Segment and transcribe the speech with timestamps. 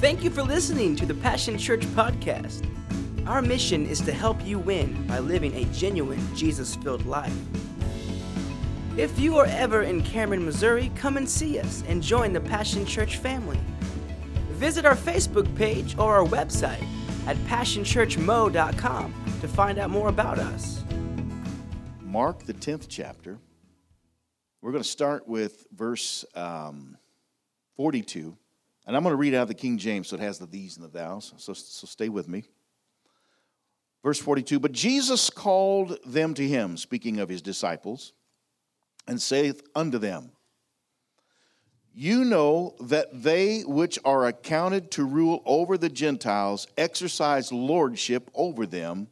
[0.00, 2.64] Thank you for listening to the Passion Church podcast.
[3.26, 7.36] Our mission is to help you win by living a genuine Jesus filled life.
[8.96, 12.86] If you are ever in Cameron, Missouri, come and see us and join the Passion
[12.86, 13.58] Church family.
[14.50, 16.86] Visit our Facebook page or our website
[17.26, 20.84] at passionchurchmo.com to find out more about us.
[22.02, 23.40] Mark, the 10th chapter.
[24.62, 26.96] We're going to start with verse um,
[27.74, 28.36] 42.
[28.88, 30.78] And I'm going to read out of the King James, so it has the these
[30.78, 31.34] and the thous.
[31.36, 32.44] So, so stay with me.
[34.02, 38.14] Verse 42 But Jesus called them to him, speaking of his disciples,
[39.06, 40.32] and saith unto them,
[41.94, 48.64] You know that they which are accounted to rule over the Gentiles exercise lordship over
[48.64, 49.08] them,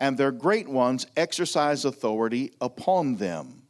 [0.00, 3.63] and their great ones exercise authority upon them.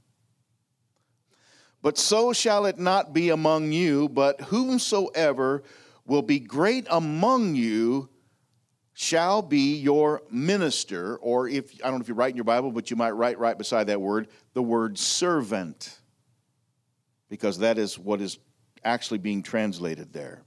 [1.85, 5.65] But so shall it not be among you, but whomsoever
[6.07, 8.09] will be great among you
[8.95, 12.73] shall be your minister, or if I don't know if you write in your Bible,
[12.73, 16.01] but you might write right beside that word the word servant,
[17.29, 18.39] because that is what is
[18.83, 20.43] actually being translated there.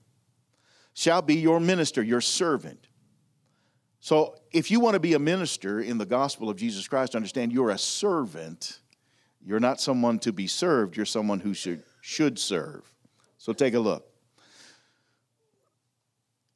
[0.96, 2.88] Shall be your minister, your servant.
[4.00, 7.54] So if you want to be a minister in the gospel of Jesus Christ, understand
[7.54, 8.80] you're a servant.
[9.48, 12.84] You're not someone to be served, you're someone who should, should serve.
[13.38, 14.06] So take a look.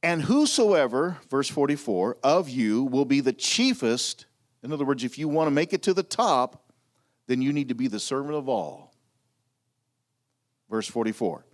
[0.03, 4.25] And whosoever, verse 44, of you will be the chiefest,
[4.61, 6.69] in other words, if you want to make it to the top,
[7.27, 8.93] then you need to be the servant of all.
[10.69, 11.45] Verse 44.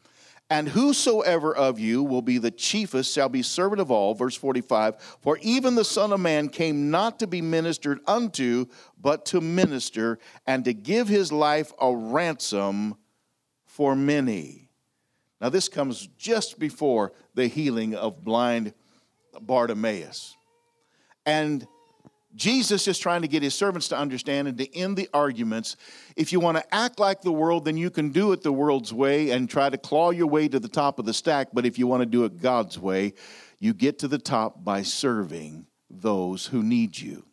[0.50, 4.14] And whosoever of you will be the chiefest shall be servant of all.
[4.14, 8.68] Verse 45 For even the Son of Man came not to be ministered unto,
[9.00, 12.96] but to minister, and to give his life a ransom
[13.66, 14.70] for many.
[15.42, 18.74] Now, this comes just before the healing of blind
[19.40, 20.36] Bartimaeus.
[21.26, 21.68] And
[22.38, 25.76] Jesus is trying to get his servants to understand and to end the arguments.
[26.16, 28.94] If you want to act like the world, then you can do it the world's
[28.94, 31.50] way and try to claw your way to the top of the stack.
[31.52, 33.14] But if you want to do it God's way,
[33.60, 37.26] you get to the top by serving those who need you.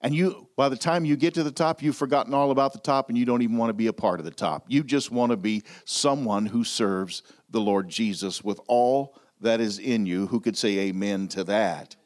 [0.00, 2.78] And you, by the time you get to the top, you've forgotten all about the
[2.78, 4.64] top and you don't even want to be a part of the top.
[4.68, 9.80] You just want to be someone who serves the Lord Jesus with all that is
[9.80, 10.28] in you.
[10.28, 11.96] Who could say amen to that?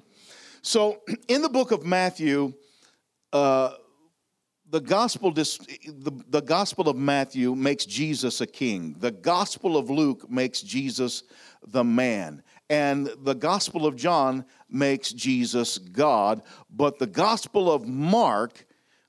[0.62, 2.54] So, in the book of Matthew,
[3.32, 3.74] uh,
[4.70, 8.94] the gospel, the, the gospel of Matthew makes Jesus a king.
[8.98, 11.24] The gospel of Luke makes Jesus
[11.66, 12.44] the man.
[12.70, 16.42] And the gospel of John makes Jesus God.
[16.70, 18.64] But the gospel of Mark,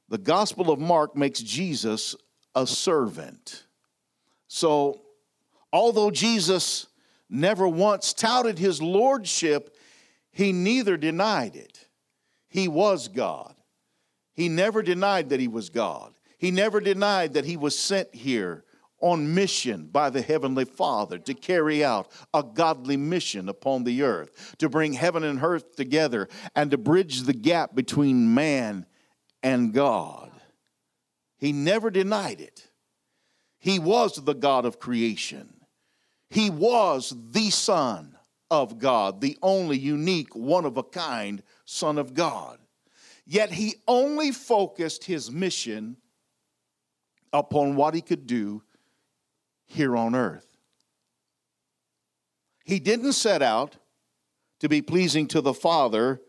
[0.09, 2.15] the gospel of Mark makes Jesus
[2.55, 3.63] a servant.
[4.47, 5.01] So,
[5.71, 6.87] although Jesus
[7.29, 9.77] never once touted his lordship,
[10.33, 11.87] he neither denied it.
[12.49, 13.55] He was God.
[14.33, 16.13] He never denied that he was God.
[16.39, 18.65] He never denied that he was sent here
[18.99, 24.55] on mission by the Heavenly Father to carry out a godly mission upon the earth,
[24.57, 28.85] to bring heaven and earth together, and to bridge the gap between man
[29.43, 30.31] and God.
[31.37, 32.69] He never denied it.
[33.59, 35.53] He was the God of creation,
[36.29, 38.12] He was the Son
[38.53, 42.59] of God, the only unique, one of a kind Son of God.
[43.25, 45.97] Yet he only focused his mission
[47.33, 48.61] upon what he could do
[49.65, 50.55] here on earth.
[52.63, 53.77] He didn't set out
[54.59, 56.21] to be pleasing to the Father,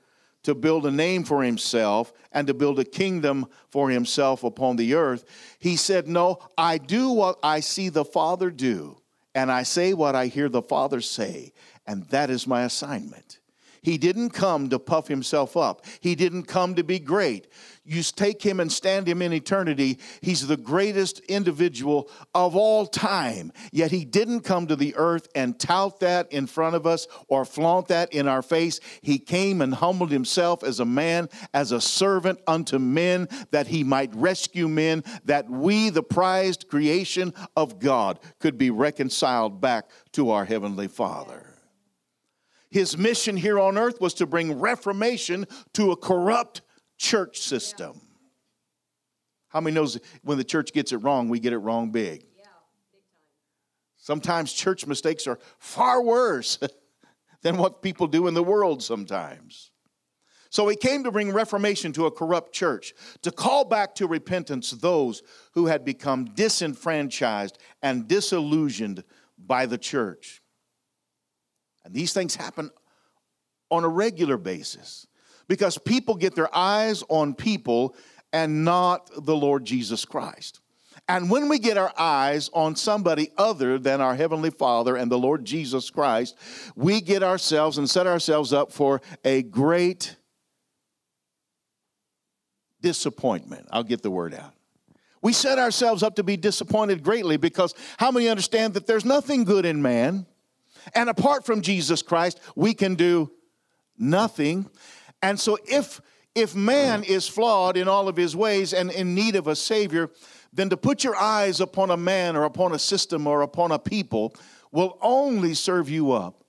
[0.44, 4.94] to build a name for himself, and to build a kingdom for himself upon the
[4.94, 5.24] earth.
[5.58, 8.96] He said, No, I do what I see the Father do,
[9.34, 11.52] and I say what I hear the Father say.
[11.86, 13.40] And that is my assignment.
[13.82, 15.84] He didn't come to puff himself up.
[16.00, 17.48] He didn't come to be great.
[17.86, 19.98] You take him and stand him in eternity.
[20.22, 23.52] He's the greatest individual of all time.
[23.72, 27.44] Yet he didn't come to the earth and tout that in front of us or
[27.44, 28.80] flaunt that in our face.
[29.02, 33.84] He came and humbled himself as a man, as a servant unto men, that he
[33.84, 40.30] might rescue men, that we, the prized creation of God, could be reconciled back to
[40.30, 41.54] our Heavenly Father.
[42.70, 46.62] His mission here on earth was to bring reformation to a corrupt
[46.98, 48.00] church system.
[49.48, 52.26] How many knows when the church gets it wrong, we get it wrong big?
[53.96, 56.58] Sometimes church mistakes are far worse
[57.42, 59.70] than what people do in the world sometimes.
[60.50, 64.70] So he came to bring reformation to a corrupt church, to call back to repentance
[64.70, 65.22] those
[65.54, 69.04] who had become disenfranchised and disillusioned
[69.38, 70.42] by the church.
[71.84, 72.70] And these things happen
[73.70, 75.06] on a regular basis
[75.48, 77.94] because people get their eyes on people
[78.32, 80.60] and not the Lord Jesus Christ.
[81.06, 85.18] And when we get our eyes on somebody other than our Heavenly Father and the
[85.18, 86.36] Lord Jesus Christ,
[86.74, 90.16] we get ourselves and set ourselves up for a great
[92.80, 93.66] disappointment.
[93.70, 94.54] I'll get the word out.
[95.20, 99.44] We set ourselves up to be disappointed greatly because how many understand that there's nothing
[99.44, 100.26] good in man?
[100.94, 103.30] And apart from Jesus Christ, we can do
[103.96, 104.68] nothing.
[105.24, 106.02] And so if
[106.34, 110.10] if man is flawed in all of his ways and in need of a savior,
[110.52, 113.78] then to put your eyes upon a man or upon a system or upon a
[113.78, 114.34] people
[114.70, 116.44] will only serve you up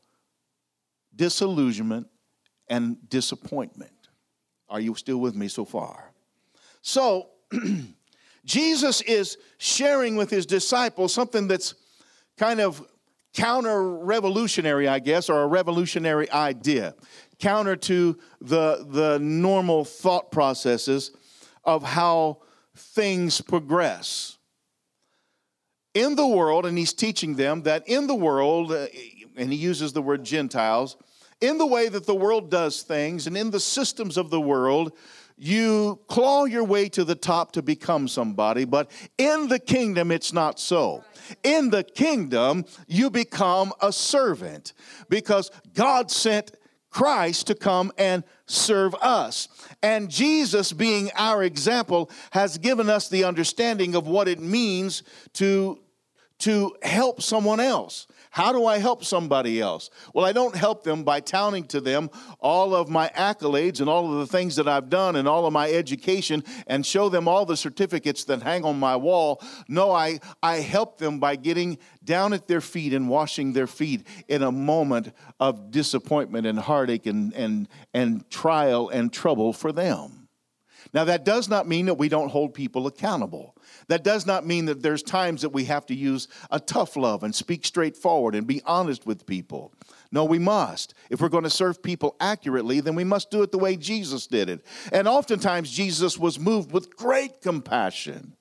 [1.15, 2.07] disillusionment
[2.67, 4.09] and disappointment.
[4.67, 6.11] Are you still with me so far?
[6.81, 7.29] So,
[8.45, 11.75] Jesus is sharing with his disciples something that's
[12.37, 12.83] kind of
[13.35, 16.95] counter revolutionary, I guess, or a revolutionary idea,
[17.39, 21.11] counter to the, the normal thought processes
[21.63, 22.39] of how
[22.75, 24.37] things progress.
[25.93, 28.87] In the world, and he's teaching them that in the world, uh,
[29.37, 30.97] and he uses the word Gentiles,
[31.41, 34.91] in the way that the world does things and in the systems of the world,
[35.37, 40.31] you claw your way to the top to become somebody, but in the kingdom, it's
[40.31, 41.03] not so.
[41.43, 44.73] In the kingdom, you become a servant
[45.09, 46.51] because God sent
[46.95, 49.49] Christ to come and serve us.
[49.83, 55.03] And Jesus, being our example, has given us the understanding of what it means
[55.33, 55.77] to,
[56.39, 58.07] to help someone else.
[58.29, 59.89] How do I help somebody else?
[60.13, 62.09] Well, I don't help them by touting to them
[62.39, 65.53] all of my accolades and all of the things that I've done and all of
[65.53, 69.41] my education and show them all the certificates that hang on my wall.
[69.69, 74.05] No, I, I help them by getting down at their feet and washing their feet
[74.27, 80.27] in a moment of disappointment and heartache and, and, and trial and trouble for them.
[80.93, 83.54] Now, that does not mean that we don't hold people accountable.
[83.87, 87.23] That does not mean that there's times that we have to use a tough love
[87.23, 89.73] and speak straightforward and be honest with people.
[90.11, 90.93] No, we must.
[91.09, 94.27] If we're going to serve people accurately, then we must do it the way Jesus
[94.27, 94.65] did it.
[94.91, 98.35] And oftentimes, Jesus was moved with great compassion.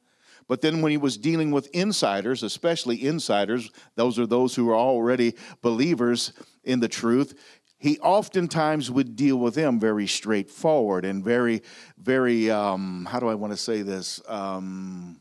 [0.46, 4.76] But then, when he was dealing with insiders, especially insiders, those are those who are
[4.76, 6.32] already believers
[6.64, 7.34] in the truth,
[7.78, 11.62] he oftentimes would deal with them very straightforward and very,
[11.98, 14.20] very, um, how do I want to say this?
[14.28, 15.20] Um,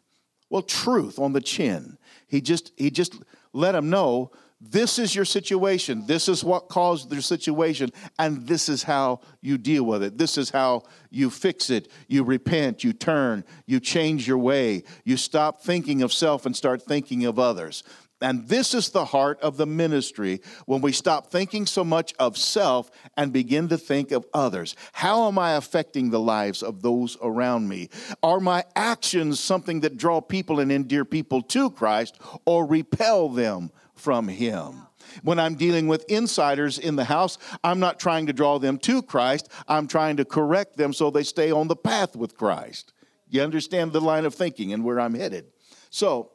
[0.53, 1.97] well, truth on the chin.
[2.27, 3.19] He just he just
[3.53, 4.29] let them know
[4.61, 6.05] this is your situation.
[6.05, 10.19] This is what caused their situation, and this is how you deal with it.
[10.19, 11.89] This is how you fix it.
[12.07, 16.83] You repent, you turn, you change your way, you stop thinking of self and start
[16.83, 17.83] thinking of others.
[18.23, 22.37] And this is the heart of the ministry when we stop thinking so much of
[22.37, 24.77] self and begin to think of others.
[24.93, 27.89] How am I affecting the lives of those around me?
[28.23, 33.71] Are my actions something that draw people and endear people to Christ or repel them
[33.93, 34.83] from Him?
[35.21, 39.01] When I'm dealing with insiders in the house, I'm not trying to draw them to
[39.01, 39.49] Christ.
[39.67, 42.93] I'm trying to correct them so they stay on the path with Christ.
[43.29, 45.47] You understand the line of thinking and where I'm headed.
[45.89, 46.31] So,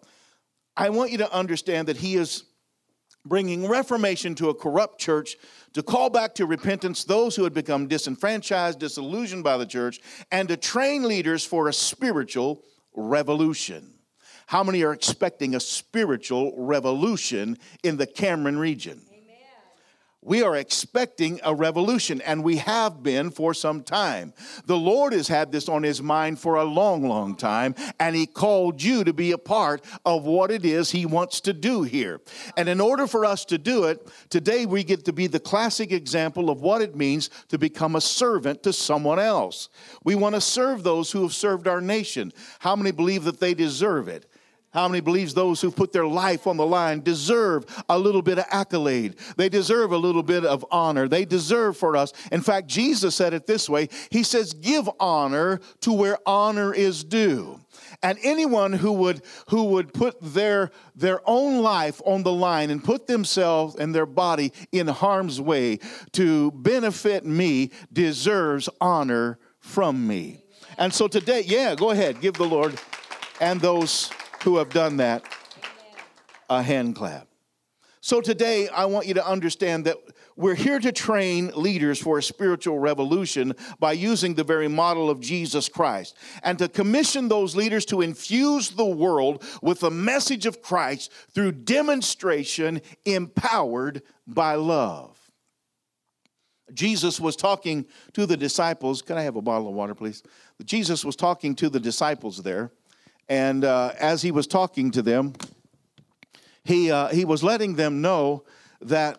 [0.79, 2.45] I want you to understand that he is
[3.27, 5.37] bringing reformation to a corrupt church
[5.73, 9.99] to call back to repentance those who had become disenfranchised, disillusioned by the church,
[10.31, 12.63] and to train leaders for a spiritual
[12.95, 13.93] revolution.
[14.47, 19.08] How many are expecting a spiritual revolution in the Cameron region?
[20.29, 24.35] We are expecting a revolution, and we have been for some time.
[24.67, 28.27] The Lord has had this on his mind for a long, long time, and he
[28.27, 32.21] called you to be a part of what it is he wants to do here.
[32.59, 35.93] And in order for us to do it, today we get to be the classic
[35.93, 39.71] example of what it means to become a servant to someone else.
[40.05, 42.35] We want to serve those who have served our nation.
[42.59, 44.31] How many believe that they deserve it?
[44.71, 48.39] How many believes those who put their life on the line deserve a little bit
[48.39, 49.17] of accolade?
[49.37, 51.09] They deserve a little bit of honor.
[51.09, 52.13] They deserve for us.
[52.31, 57.03] In fact, Jesus said it this way He says, Give honor to where honor is
[57.03, 57.61] due.
[58.03, 62.83] And anyone who would, who would put their, their own life on the line and
[62.83, 65.79] put themselves and their body in harm's way
[66.13, 70.45] to benefit me deserves honor from me.
[70.77, 72.79] And so today, yeah, go ahead, give the Lord
[73.41, 74.11] and those
[74.43, 75.25] who have done that
[76.51, 77.29] a hand clap.
[78.01, 79.99] So today, I want you to understand that
[80.37, 85.21] we're here to train leaders for a spiritual revolution by using the very model of
[85.21, 90.63] Jesus Christ and to commission those leaders to infuse the world with the message of
[90.63, 95.19] Christ through demonstration empowered by love.
[96.73, 99.03] Jesus was talking to the disciples.
[99.03, 100.23] Can I have a bottle of water, please?
[100.65, 102.71] Jesus was talking to the disciples there.
[103.29, 105.35] And uh, as he was talking to them,
[106.65, 108.45] he, uh, he was letting them know
[108.81, 109.19] that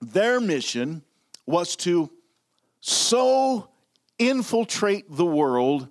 [0.00, 1.02] their mission
[1.46, 2.10] was to
[2.80, 3.68] so
[4.18, 5.88] infiltrate the world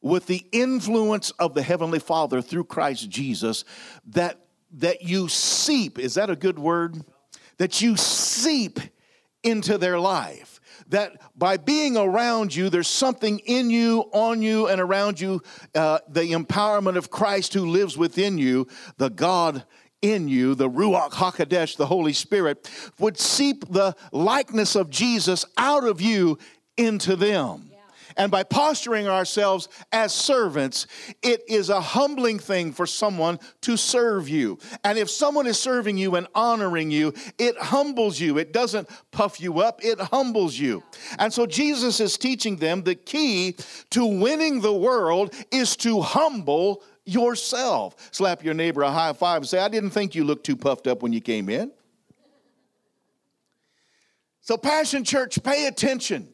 [0.00, 3.64] with the influence of the Heavenly Father through Christ Jesus
[4.06, 6.96] that, that you seep, is that a good word?
[7.58, 8.80] That you seep
[9.42, 10.51] into their life.
[10.92, 15.40] That by being around you, there's something in you, on you, and around you,
[15.74, 18.66] uh, the empowerment of Christ who lives within you,
[18.98, 19.64] the God
[20.02, 25.84] in you, the Ruach HaKodesh, the Holy Spirit, would seep the likeness of Jesus out
[25.84, 26.36] of you
[26.76, 27.71] into them.
[28.16, 30.86] And by posturing ourselves as servants,
[31.22, 34.58] it is a humbling thing for someone to serve you.
[34.84, 38.38] And if someone is serving you and honoring you, it humbles you.
[38.38, 40.82] It doesn't puff you up, it humbles you.
[41.18, 43.56] And so Jesus is teaching them the key
[43.90, 47.96] to winning the world is to humble yourself.
[48.12, 50.86] Slap your neighbor a high five and say, I didn't think you looked too puffed
[50.86, 51.72] up when you came in.
[54.40, 56.31] So, Passion Church, pay attention.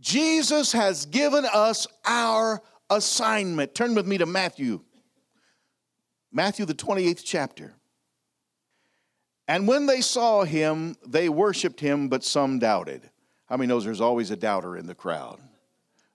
[0.00, 3.74] Jesus has given us our assignment.
[3.74, 4.80] Turn with me to Matthew.
[6.32, 7.74] Matthew, the 28th chapter.
[9.46, 13.10] And when they saw him, they worshiped him, but some doubted.
[13.46, 15.40] How many knows there's always a doubter in the crowd?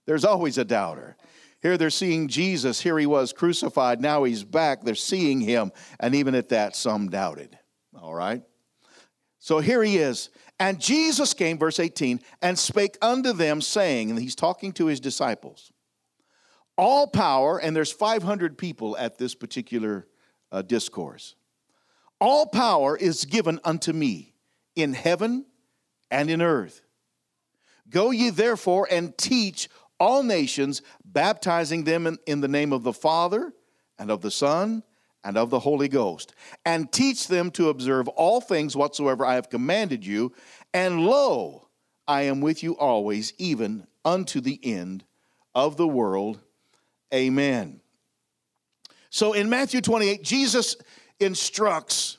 [0.06, 1.18] There's always a doubter.
[1.62, 2.80] Here they're seeing Jesus.
[2.80, 4.00] Here he was crucified.
[4.00, 4.84] Now he's back.
[4.84, 5.72] They're seeing him.
[6.00, 7.58] And even at that, some doubted.
[8.00, 8.42] All right?
[9.40, 10.30] So here he is.
[10.60, 15.00] And Jesus came, verse 18, and spake unto them, saying, and he's talking to his
[15.00, 15.72] disciples,
[16.78, 20.08] all power, and there's 500 people at this particular
[20.52, 21.36] uh, discourse,
[22.20, 24.34] all power is given unto me
[24.76, 25.46] in heaven
[26.10, 26.82] and in earth.
[27.90, 29.70] Go ye therefore and teach
[30.00, 33.54] all nations, baptizing them in, in the name of the Father
[33.98, 34.84] and of the Son
[35.26, 36.34] and of the Holy Ghost,
[36.66, 40.32] and teach them to observe all things whatsoever I have commanded you.
[40.74, 41.68] And lo,
[42.08, 45.04] I am with you always, even unto the end
[45.56, 46.40] of the world.
[47.14, 47.82] Amen.
[49.10, 50.78] So in Matthew 28, Jesus
[51.20, 52.18] instructs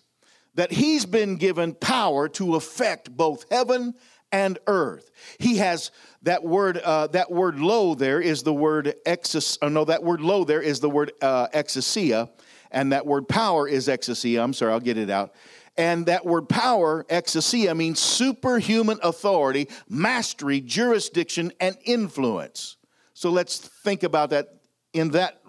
[0.54, 3.94] that he's been given power to affect both heaven
[4.32, 5.10] and earth.
[5.38, 5.90] He has
[6.22, 6.78] that word.
[6.78, 9.58] Uh, that word "lo" there is the word exis.
[9.62, 12.30] Uh, no, that word "lo" there is the word uh, exousia,
[12.70, 14.42] and that word power is exousia.
[14.42, 15.34] I'm sorry, I'll get it out.
[15.76, 22.76] And that word power, exousia, means superhuman authority, mastery, jurisdiction, and influence.
[23.12, 24.48] So let's think about that
[24.92, 25.42] in that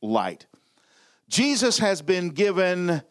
[0.00, 0.46] light.
[1.28, 3.02] Jesus has been given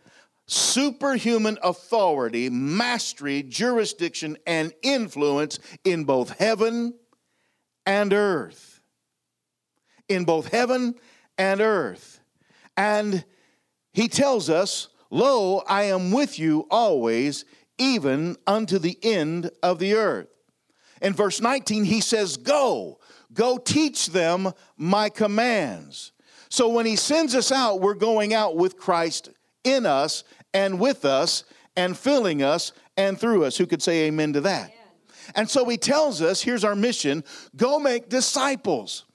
[0.47, 6.93] superhuman authority, mastery, jurisdiction, and influence in both heaven
[7.85, 8.81] and earth.
[10.07, 10.95] In both heaven
[11.37, 12.19] and earth.
[12.77, 13.25] And
[13.93, 17.45] he tells us, Lo, I am with you always,
[17.77, 20.27] even unto the end of the earth.
[21.01, 22.99] In verse 19, he says, Go,
[23.33, 26.11] go teach them my commands.
[26.49, 29.29] So when he sends us out, we're going out with Christ
[29.63, 31.43] in us and with us
[31.75, 33.57] and filling us and through us.
[33.57, 34.73] Who could say amen to that?
[35.35, 37.23] And so he tells us here's our mission
[37.55, 39.05] go make disciples.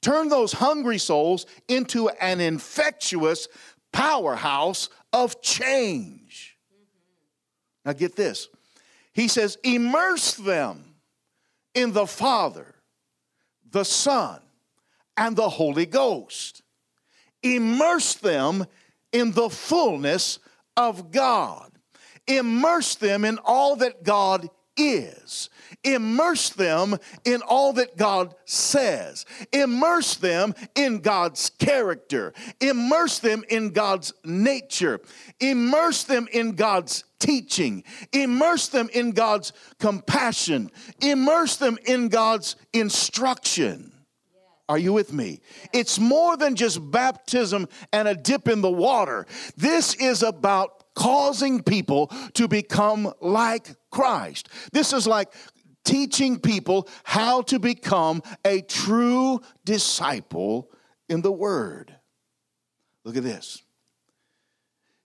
[0.00, 3.48] Turn those hungry souls into an infectious
[3.92, 6.56] powerhouse of change.
[7.84, 8.48] Now, get this.
[9.12, 10.96] He says, immerse them
[11.74, 12.74] in the Father,
[13.70, 14.40] the Son,
[15.16, 16.62] and the Holy Ghost.
[17.42, 18.66] Immerse them
[19.12, 20.38] in the fullness
[20.76, 21.70] of God.
[22.26, 25.48] Immerse them in all that God is.
[25.84, 29.26] Immerse them in all that God says.
[29.52, 32.32] Immerse them in God's character.
[32.60, 35.00] Immerse them in God's nature.
[35.40, 37.84] Immerse them in God's teaching.
[38.12, 40.70] Immerse them in God's compassion.
[41.00, 43.92] Immerse them in God's instruction.
[44.68, 45.40] Are you with me?
[45.72, 49.26] It's more than just baptism and a dip in the water.
[49.56, 54.48] This is about causing people to become like Christ.
[54.72, 55.32] This is like
[55.86, 60.70] teaching people how to become a true disciple
[61.08, 61.94] in the Word.
[63.04, 63.62] Look at this.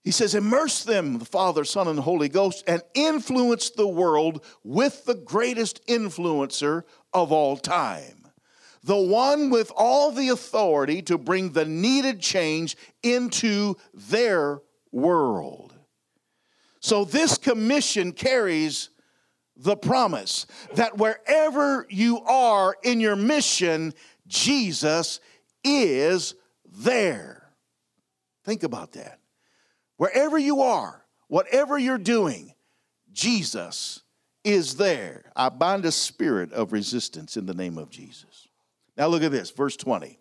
[0.02, 5.04] He says, immerse them, the Father, Son, and Holy Ghost, and influence the world with
[5.04, 6.82] the greatest influencer
[7.14, 8.26] of all time.
[8.82, 14.60] The one with all the authority to bring the needed change into their
[14.90, 15.72] world.
[16.80, 18.90] So, this commission carries
[19.62, 23.94] the promise that wherever you are in your mission,
[24.26, 25.20] Jesus
[25.64, 27.48] is there.
[28.44, 29.20] Think about that.
[29.96, 32.52] Wherever you are, whatever you're doing,
[33.12, 34.02] Jesus
[34.42, 35.30] is there.
[35.36, 38.48] I bind a spirit of resistance in the name of Jesus.
[38.96, 40.18] Now look at this, verse 20.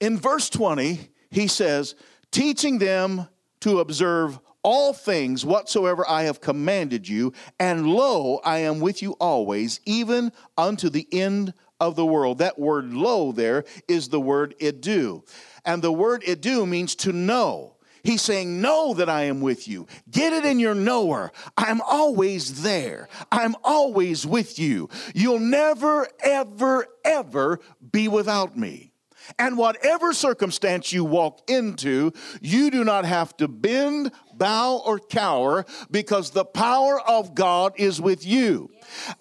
[0.00, 1.96] In verse 20, he says,
[2.30, 3.28] teaching them
[3.60, 9.12] to observe all things whatsoever I have commanded you, and lo, I am with you
[9.12, 12.38] always, even unto the end of the world.
[12.38, 15.22] That word lo there is the word idu.
[15.64, 17.76] And the word idu means to know.
[18.02, 19.86] He's saying, Know that I am with you.
[20.10, 21.30] Get it in your knower.
[21.56, 23.08] I'm always there.
[23.30, 24.88] I'm always with you.
[25.14, 27.60] You'll never, ever, ever
[27.92, 28.92] be without me.
[29.38, 35.64] And whatever circumstance you walk into, you do not have to bend, bow, or cower
[35.90, 38.70] because the power of God is with you.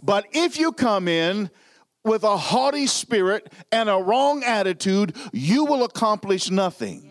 [0.02, 1.50] But if you come in,
[2.06, 7.05] with a haughty spirit and a wrong attitude, you will accomplish nothing.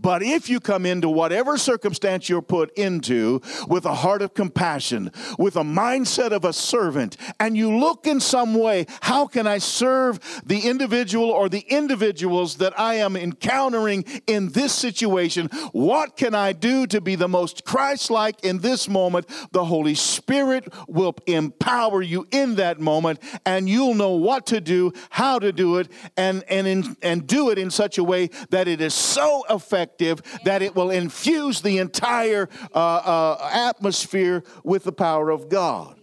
[0.00, 5.10] But if you come into whatever circumstance you're put into with a heart of compassion,
[5.38, 9.58] with a mindset of a servant, and you look in some way, how can I
[9.58, 15.48] serve the individual or the individuals that I am encountering in this situation?
[15.72, 19.26] What can I do to be the most Christ like in this moment?
[19.52, 24.92] The Holy Spirit will empower you in that moment, and you'll know what to do,
[25.10, 28.68] how to do it, and, and, in, and do it in such a way that
[28.68, 34.84] it is so effective effective that it will infuse the entire uh, uh, atmosphere with
[34.84, 35.98] the power of God.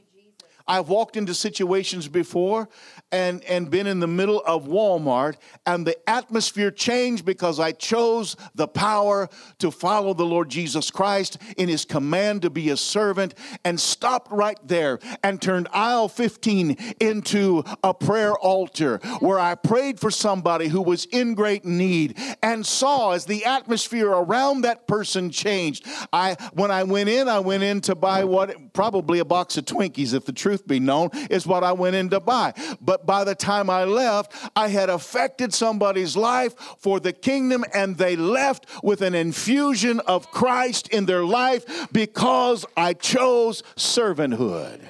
[0.71, 2.69] I've walked into situations before
[3.11, 8.37] and, and been in the middle of Walmart, and the atmosphere changed because I chose
[8.55, 9.27] the power
[9.59, 13.33] to follow the Lord Jesus Christ in his command to be a servant
[13.65, 19.99] and stopped right there and turned aisle 15 into a prayer altar where I prayed
[19.99, 25.31] for somebody who was in great need and saw as the atmosphere around that person
[25.31, 25.85] changed.
[26.13, 29.65] I when I went in, I went in to buy what probably a box of
[29.65, 32.53] Twinkies, if the truth be known, is what I went in to buy.
[32.81, 37.97] But by the time I left, I had affected somebody's life for the kingdom, and
[37.97, 44.81] they left with an infusion of Christ in their life because I chose servanthood.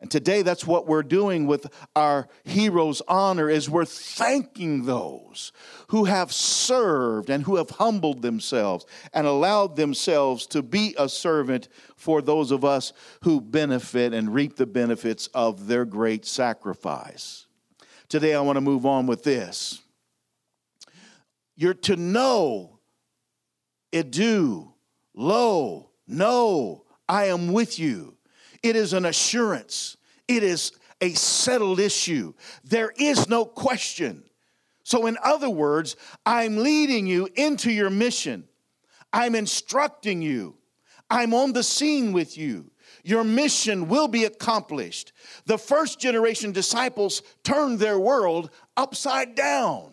[0.00, 5.52] And today that's what we're doing with our heroes honor is we're thanking those
[5.88, 11.68] who have served and who have humbled themselves and allowed themselves to be a servant
[11.96, 17.46] for those of us who benefit and reap the benefits of their great sacrifice.
[18.08, 19.82] Today I want to move on with this.
[21.56, 22.80] You're to know,
[23.92, 24.72] idu,
[25.14, 28.16] lo, know, I am with you
[28.62, 29.96] it is an assurance,
[30.28, 32.34] it is a settled issue.
[32.64, 34.24] There is no question.
[34.84, 35.96] So, in other words,
[36.26, 38.48] I'm leading you into your mission,
[39.12, 40.56] I'm instructing you,
[41.08, 42.70] I'm on the scene with you.
[43.02, 45.12] Your mission will be accomplished.
[45.46, 49.92] The first generation disciples turned their world upside down.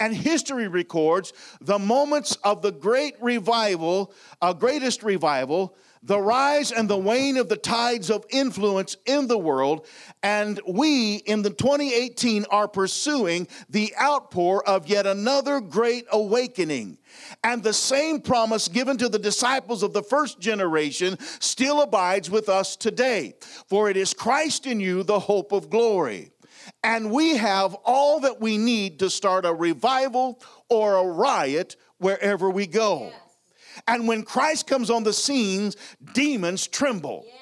[0.00, 6.88] And history records the moments of the great revival, uh, greatest revival, the rise and
[6.88, 9.86] the wane of the tides of influence in the world,
[10.22, 16.98] and we in the 2018 are pursuing the outpour of yet another great awakening.
[17.42, 22.48] And the same promise given to the disciples of the first generation still abides with
[22.48, 23.34] us today.
[23.66, 26.30] For it is Christ in you, the hope of glory.
[26.82, 32.50] And we have all that we need to start a revival or a riot wherever
[32.50, 33.10] we go.
[33.12, 33.27] Yes.
[33.86, 35.76] And when Christ comes on the scenes,
[36.12, 37.24] demons tremble.
[37.26, 37.34] Yeah.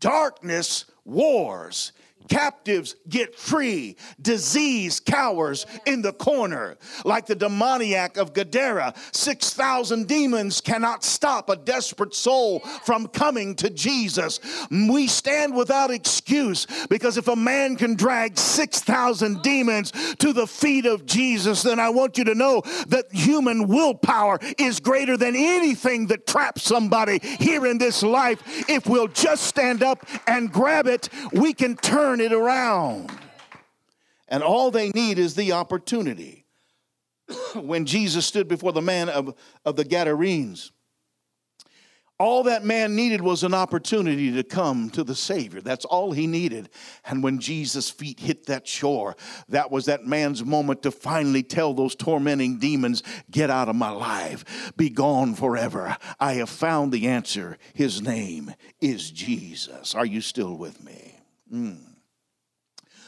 [0.00, 1.92] Darkness wars
[2.28, 3.96] Captives get free.
[4.20, 6.76] Disease cowers in the corner.
[7.04, 13.70] Like the demoniac of Gadara, 6,000 demons cannot stop a desperate soul from coming to
[13.70, 14.40] Jesus.
[14.70, 20.86] We stand without excuse because if a man can drag 6,000 demons to the feet
[20.86, 26.06] of Jesus, then I want you to know that human willpower is greater than anything
[26.08, 28.42] that traps somebody here in this life.
[28.68, 33.10] If we'll just stand up and grab it, we can turn turn it around.
[34.28, 36.46] And all they need is the opportunity.
[37.54, 40.72] when Jesus stood before the man of, of the Gadarenes,
[42.18, 45.60] All that man needed was an opportunity to come to the Savior.
[45.60, 46.70] That's all he needed.
[47.04, 49.16] And when Jesus' feet hit that shore,
[49.50, 53.90] that was that man's moment to finally tell those tormenting demons, Get out of my
[53.90, 55.94] life, be gone forever.
[56.18, 57.58] I have found the answer.
[57.74, 59.94] His name is Jesus.
[59.94, 61.20] Are you still with me?
[61.52, 61.95] Mm.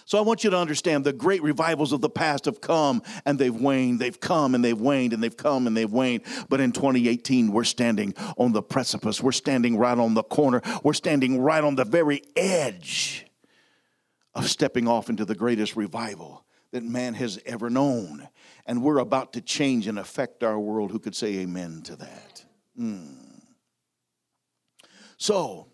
[0.09, 3.39] So I want you to understand the great revivals of the past have come and
[3.39, 3.99] they've waned.
[3.99, 6.23] They've come and they've waned and they've come and they've waned.
[6.49, 9.23] But in 2018, we're standing on the precipice.
[9.23, 10.63] We're standing right on the corner.
[10.83, 13.27] We're standing right on the very edge
[14.35, 18.31] of stepping off into the greatest revival that man has ever known.
[18.65, 20.91] And we're about to change and affect our world.
[20.91, 22.47] Who could say amen to that?
[22.81, 23.43] Mm.
[25.19, 25.67] So,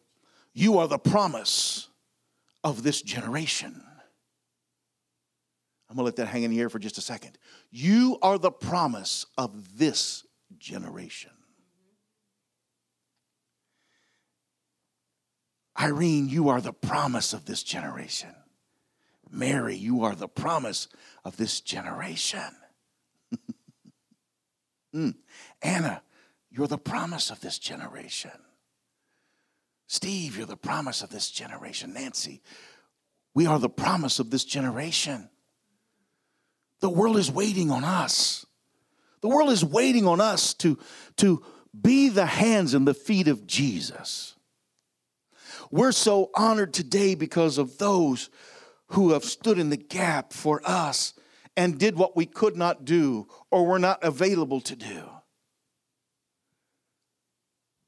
[0.53, 1.88] you are the promise
[2.64, 3.81] of this generation.
[5.88, 7.38] I'm going to let that hang in the air for just a second.
[7.70, 10.25] You are the promise of this
[10.59, 11.31] generation.
[15.79, 18.35] Irene, you are the promise of this generation.
[19.31, 20.88] Mary, you are the promise
[21.25, 22.40] of this generation.
[24.94, 25.14] mm.
[25.61, 26.03] Anna,
[26.51, 28.31] you're the promise of this generation.
[29.88, 31.92] Steve, you're the promise of this generation.
[31.92, 32.40] Nancy,
[33.35, 35.29] we are the promise of this generation.
[36.85, 38.44] The world is waiting on us.
[39.23, 40.79] The world is waiting on us to,
[41.16, 41.42] to
[41.81, 44.35] be the hands and the feet of Jesus.
[45.70, 48.29] We're so honored today because of those
[48.88, 51.14] who have stood in the gap for us
[51.57, 55.05] and did what we could not do or were not available to do.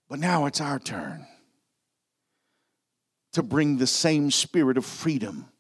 [0.09, 1.27] But now it's our turn
[3.35, 5.51] to bring the same spirit of freedom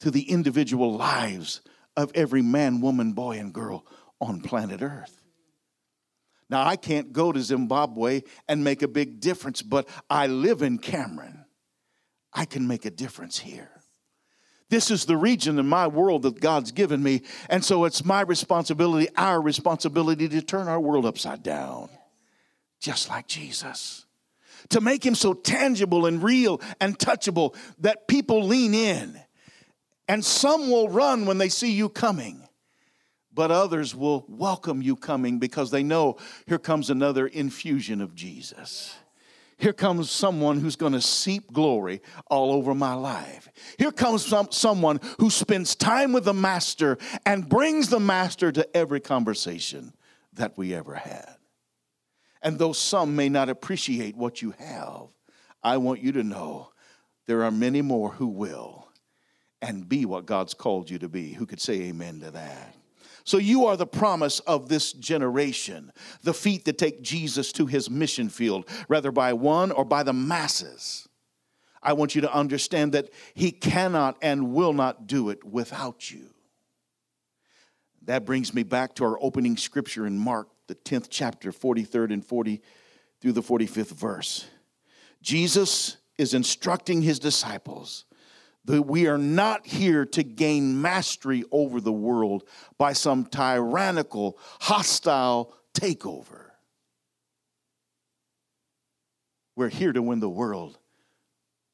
[0.00, 1.60] to the individual lives
[1.96, 3.84] of every man, woman, boy, and girl
[4.20, 5.22] on planet Earth.
[6.50, 10.78] Now, I can't go to Zimbabwe and make a big difference, but I live in
[10.78, 11.44] Cameron.
[12.32, 13.70] I can make a difference here.
[14.70, 18.20] This is the region in my world that God's given me, and so it's my
[18.20, 21.88] responsibility, our responsibility to turn our world upside down,
[22.80, 24.04] just like Jesus.
[24.70, 29.18] To make him so tangible and real and touchable that people lean in
[30.08, 32.48] and some will run when they see you coming,
[33.32, 36.16] but others will welcome you coming because they know
[36.46, 38.96] here comes another infusion of Jesus.
[39.58, 43.48] Here comes someone who's going to seep glory all over my life.
[43.76, 48.76] Here comes some, someone who spends time with the Master and brings the Master to
[48.76, 49.92] every conversation
[50.34, 51.34] that we ever had.
[52.40, 55.08] And though some may not appreciate what you have,
[55.60, 56.70] I want you to know
[57.26, 58.87] there are many more who will
[59.60, 61.32] and be what God's called you to be.
[61.32, 62.74] Who could say amen to that?
[63.24, 65.92] So, you are the promise of this generation,
[66.22, 70.14] the feet that take Jesus to his mission field, whether by one or by the
[70.14, 71.06] masses.
[71.82, 76.30] I want you to understand that he cannot and will not do it without you.
[78.02, 82.24] That brings me back to our opening scripture in Mark, the 10th chapter, 43rd and
[82.24, 82.62] 40
[83.20, 84.46] through the 45th verse.
[85.20, 88.06] Jesus is instructing his disciples
[88.68, 92.44] that we are not here to gain mastery over the world
[92.76, 96.50] by some tyrannical, hostile takeover.
[99.56, 100.78] We're here to win the world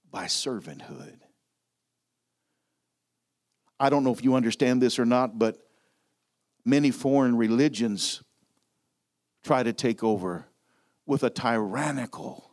[0.09, 1.19] by servanthood.
[3.81, 5.59] I don't know if you understand this or not, but
[6.65, 8.23] many foreign religions
[9.43, 10.47] try to take over
[11.07, 12.53] with a tyrannical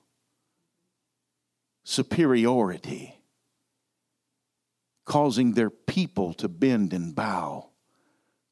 [1.83, 3.20] superiority
[5.05, 7.69] causing their people to bend and bow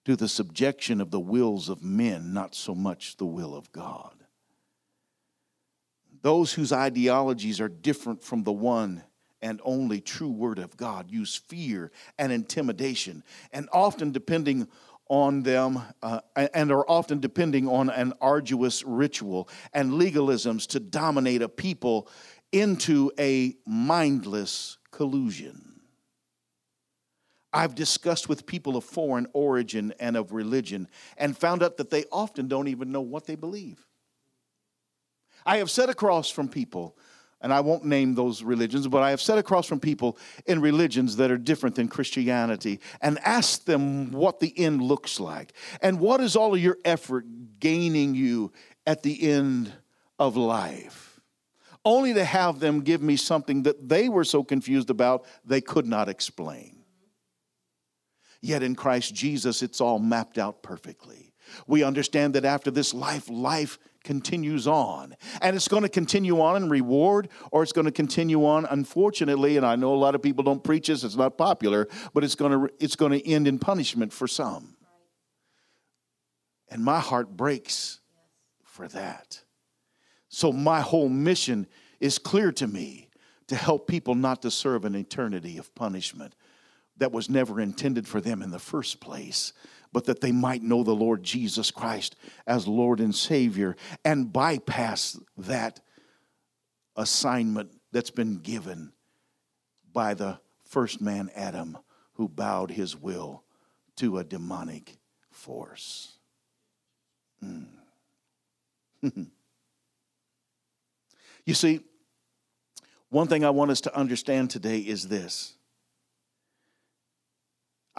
[0.06, 4.16] to the subjection of the wills of men, not so much the will of God.
[6.22, 9.04] Those whose ideologies are different from the one
[9.42, 14.68] and only true word of God use fear and intimidation, and often depending
[15.08, 21.42] on them, uh, and are often depending on an arduous ritual and legalisms to dominate
[21.42, 22.08] a people
[22.52, 25.69] into a mindless collusion.
[27.52, 32.06] I've discussed with people of foreign origin and of religion and found out that they
[32.12, 33.86] often don't even know what they believe.
[35.46, 36.96] I have sat across from people,
[37.42, 41.16] and I won't name those religions, but I have sat across from people in religions
[41.16, 46.22] that are different than Christianity and asked them what the end looks like and what
[46.22, 47.26] is all of your effort
[47.60, 48.52] gaining you
[48.86, 49.72] at the end
[50.20, 51.20] of life.
[51.86, 55.88] Only to have them give me something that they were so confused about they could
[55.88, 56.79] not explain.
[58.42, 61.34] Yet in Christ Jesus, it's all mapped out perfectly.
[61.68, 65.16] We understand that after this life, life continues on.
[65.42, 69.58] And it's going to continue on in reward, or it's going to continue on, unfortunately,
[69.58, 72.36] and I know a lot of people don't preach this, it's not popular, but it's
[72.36, 74.78] going to, it's going to end in punishment for some.
[76.70, 78.00] And my heart breaks
[78.64, 79.42] for that.
[80.30, 81.68] So my whole mission
[82.00, 83.10] is clear to me
[83.48, 86.36] to help people not to serve an eternity of punishment
[87.00, 89.54] that was never intended for them in the first place
[89.92, 95.20] but that they might know the Lord Jesus Christ as Lord and Savior and bypass
[95.38, 95.80] that
[96.96, 98.94] assignment that's been given
[99.92, 101.78] by the first man, Adam,
[102.14, 103.44] who bowed his will
[103.96, 104.98] to a demonic
[105.32, 106.18] force.
[107.44, 107.66] Mm.
[111.46, 111.80] you see,
[113.10, 115.56] one thing I want us to understand today is this.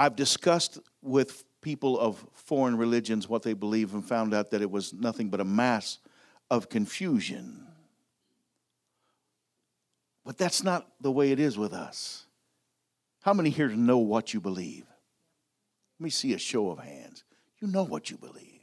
[0.00, 4.70] I've discussed with people of foreign religions what they believe and found out that it
[4.70, 5.98] was nothing but a mass
[6.50, 7.66] of confusion.
[10.24, 12.24] But that's not the way it is with us.
[13.20, 14.86] How many here know what you believe?
[15.98, 17.22] Let me see a show of hands.
[17.60, 18.62] You know what you believe.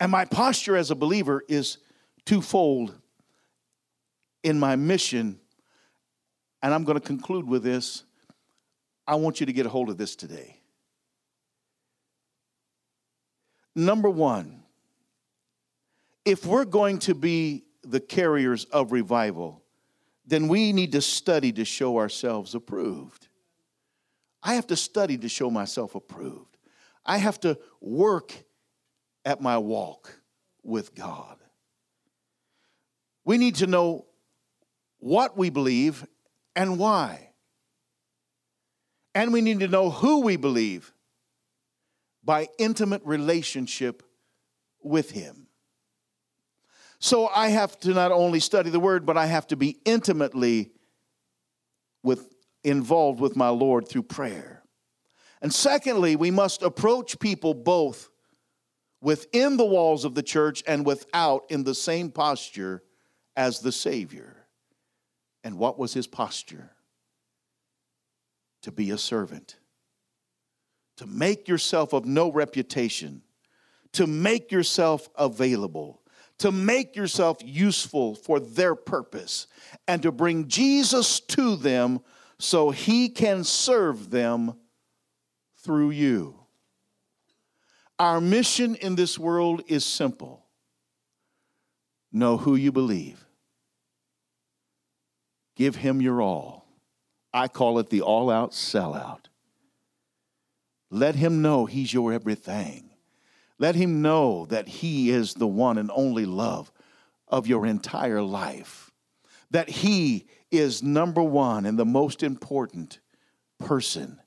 [0.00, 1.76] And my posture as a believer is
[2.24, 2.94] twofold
[4.42, 5.38] in my mission.
[6.62, 8.04] And I'm going to conclude with this.
[9.06, 10.60] I want you to get a hold of this today.
[13.74, 14.62] Number one,
[16.24, 19.62] if we're going to be the carriers of revival,
[20.26, 23.28] then we need to study to show ourselves approved.
[24.42, 26.56] I have to study to show myself approved.
[27.04, 28.32] I have to work
[29.24, 30.18] at my walk
[30.62, 31.36] with God.
[33.24, 34.06] We need to know
[34.98, 36.06] what we believe
[36.56, 37.30] and why.
[39.14, 40.92] And we need to know who we believe
[42.24, 44.02] by intimate relationship
[44.82, 45.46] with Him.
[46.98, 50.72] So I have to not only study the Word, but I have to be intimately
[52.02, 54.62] with, involved with my Lord through prayer.
[55.42, 58.08] And secondly, we must approach people both
[59.02, 62.82] within the walls of the church and without in the same posture
[63.36, 64.46] as the Savior.
[65.44, 66.70] And what was his posture?
[68.64, 69.56] To be a servant
[70.96, 73.22] to make yourself of no reputation,
[73.92, 76.00] to make yourself available,
[76.38, 79.46] to make yourself useful for their purpose,
[79.88, 82.00] and to bring Jesus to them
[82.38, 84.54] so he can serve them
[85.58, 86.38] through you.
[87.98, 90.44] Our mission in this world is simple
[92.12, 93.24] know who you believe,
[95.56, 96.63] give him your all.
[97.34, 99.26] I call it the all out sellout.
[100.88, 102.90] Let him know he's your everything.
[103.58, 106.70] Let him know that he is the one and only love
[107.26, 108.92] of your entire life.
[109.50, 113.00] That he is number one and the most important
[113.58, 114.20] person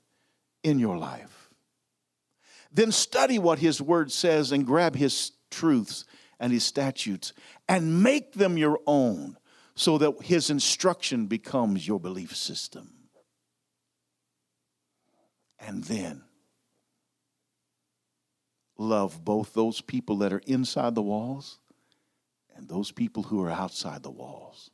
[0.62, 1.48] in your life.
[2.70, 6.04] Then study what his word says and grab his truths
[6.38, 7.32] and his statutes
[7.66, 9.38] and make them your own
[9.74, 12.97] so that his instruction becomes your belief system.
[15.60, 16.22] And then
[18.76, 21.58] love both those people that are inside the walls
[22.56, 24.70] and those people who are outside the walls.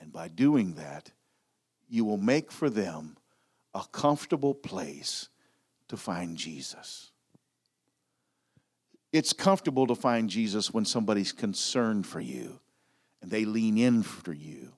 [0.00, 1.12] And by doing that,
[1.88, 3.16] you will make for them
[3.74, 5.28] a comfortable place
[5.88, 7.10] to find Jesus.
[9.12, 12.60] It's comfortable to find Jesus when somebody's concerned for you
[13.20, 14.72] and they lean in for you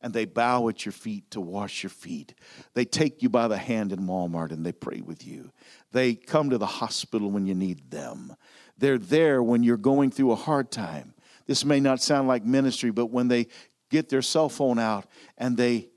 [0.00, 2.34] and they bow at your feet to wash your feet.
[2.74, 5.50] They take you by the hand in Walmart and they pray with you.
[5.92, 8.36] They come to the hospital when you need them.
[8.78, 11.14] They're there when you're going through a hard time.
[11.46, 13.46] This may not sound like ministry, but when they
[13.90, 15.06] get their cell phone out
[15.38, 15.88] and they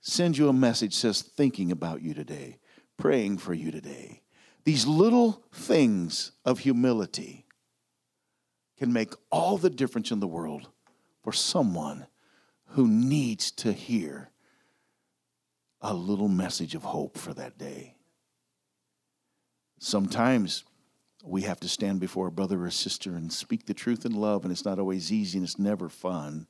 [0.00, 2.58] send you a message says thinking about you today,
[2.96, 4.22] praying for you today.
[4.64, 7.46] These little things of humility
[8.78, 10.68] can make all the difference in the world
[11.22, 12.06] for someone
[12.70, 14.30] who needs to hear
[15.80, 17.94] a little message of hope for that day.
[19.78, 20.64] Sometimes
[21.24, 24.44] we have to stand before a brother or sister and speak the truth in love,
[24.44, 26.46] and it's not always easy and it's never fun.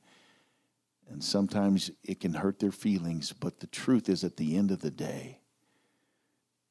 [1.09, 4.81] And sometimes it can hurt their feelings, but the truth is at the end of
[4.81, 5.39] the day,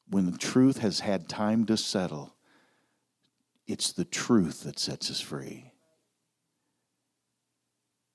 [0.09, 2.35] when the truth has had time to settle,
[3.67, 5.68] it's the truth that sets us free.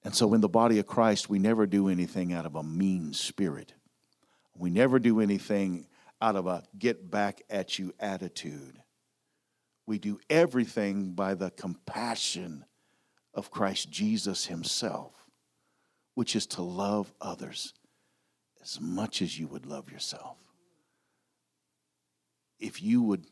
[0.04, 3.14] And so, in the body of Christ, we never do anything out of a mean
[3.14, 3.72] spirit.
[4.54, 5.86] We never do anything
[6.20, 8.82] out of a get back at you attitude.
[9.86, 12.64] We do everything by the compassion
[13.32, 15.12] of Christ Jesus Himself,
[16.14, 17.72] which is to love others
[18.62, 20.36] as much as you would love yourself.
[22.58, 23.26] If you would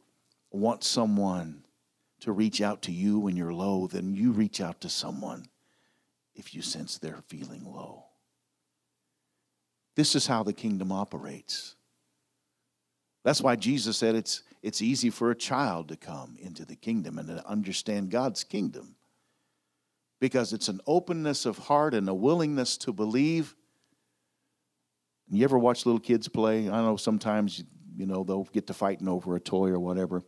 [0.50, 1.64] want someone
[2.20, 5.46] to reach out to you when you're low, then you reach out to someone
[6.34, 8.04] if you sense they're feeling low.
[9.94, 11.76] This is how the kingdom operates.
[13.24, 17.18] That's why Jesus said it's, it's easy for a child to come into the kingdom
[17.18, 18.96] and to understand God's kingdom
[20.20, 23.54] because it's an openness of heart and a willingness to believe.
[25.28, 26.68] You ever watch little kids play?
[26.68, 27.64] I know sometimes,
[27.96, 30.22] you know, they'll get to fighting over a toy or whatever.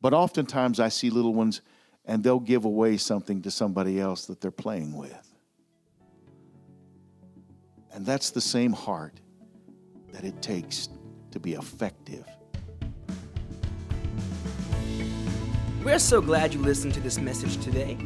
[0.00, 1.62] But oftentimes I see little ones
[2.06, 5.34] and they'll give away something to somebody else that they're playing with.
[7.92, 9.20] And that's the same heart
[10.12, 10.88] that it takes
[11.32, 12.24] to be effective.
[15.82, 17.96] We're so glad you listened to this message today.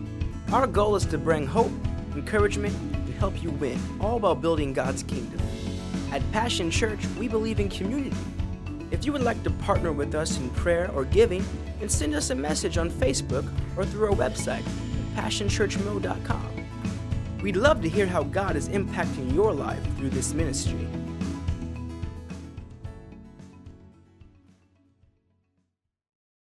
[0.52, 1.72] Our goal is to bring hope,
[2.14, 5.40] encouragement, and help you win, all while building God's kingdom.
[6.12, 8.16] At Passion Church, we believe in community.
[8.90, 11.44] If you would like to partner with us in prayer or giving,
[11.80, 14.64] then send us a message on Facebook or through our website
[15.16, 16.66] at passionchurchmo.com.
[17.42, 20.86] We'd love to hear how God is impacting your life through this ministry.